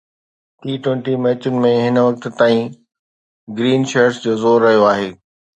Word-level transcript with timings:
ٽي 0.61 0.73
twenty 0.83 1.13
ميچن 1.23 1.55
۾ 1.65 1.71
هن 1.83 1.95
وقت 2.07 2.23
تائين 2.39 2.61
گرين 3.57 3.81
شرٽس 3.91 4.17
جو 4.25 4.31
زور 4.43 4.59
رهيو 4.69 4.83
آهي 4.95 5.09